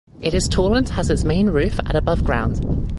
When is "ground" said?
2.23-2.65